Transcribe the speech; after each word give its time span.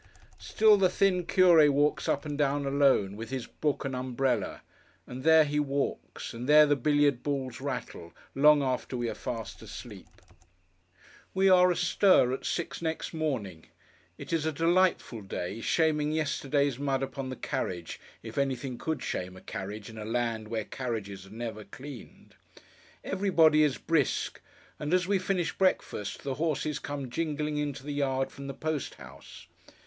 Still 0.39 0.77
the 0.77 0.89
thin 0.89 1.27
Curé 1.27 1.69
walks 1.69 2.09
up 2.09 2.25
and 2.25 2.35
down 2.35 2.65
alone, 2.65 3.15
with 3.15 3.29
his 3.29 3.45
book 3.45 3.85
and 3.85 3.95
umbrella. 3.95 4.63
And 5.05 5.23
there 5.23 5.43
he 5.43 5.59
walks, 5.59 6.33
and 6.33 6.49
there 6.49 6.65
the 6.65 6.75
billiard 6.75 7.21
balls 7.21 7.61
rattle, 7.61 8.11
long 8.33 8.63
after 8.63 8.97
we 8.97 9.07
are 9.11 9.13
fast 9.13 9.61
asleep. 9.61 10.07
We 11.35 11.49
are 11.49 11.69
astir 11.69 12.33
at 12.33 12.47
six 12.47 12.81
next 12.81 13.13
morning. 13.13 13.67
It 14.17 14.33
is 14.33 14.43
a 14.47 14.51
delightful 14.51 15.21
day, 15.21 15.59
shaming 15.61 16.11
yesterday's 16.11 16.79
mud 16.79 17.03
upon 17.03 17.29
the 17.29 17.35
carriage, 17.35 17.99
if 18.23 18.39
anything 18.39 18.79
could 18.79 19.03
shame 19.03 19.37
a 19.37 19.41
carriage, 19.41 19.87
in 19.87 19.99
a 19.99 20.03
land 20.03 20.47
where 20.47 20.65
carriages 20.65 21.27
are 21.27 21.29
never 21.29 21.63
cleaned. 21.63 22.33
Everybody 23.03 23.61
is 23.61 23.77
brisk; 23.77 24.41
and 24.79 24.95
as 24.95 25.05
we 25.07 25.19
finish 25.19 25.55
breakfast, 25.55 26.23
the 26.23 26.33
horses 26.41 26.79
come 26.79 27.11
jingling 27.11 27.57
into 27.57 27.83
the 27.83 27.93
yard 27.93 28.31
from 28.31 28.47
the 28.47 28.55
Post 28.55 28.95
house. 28.95 29.45